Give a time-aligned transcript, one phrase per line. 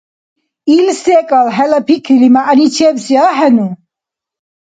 [0.77, 3.69] Ил секӀал хӀела пикрили, мягӀничебси ахӀену?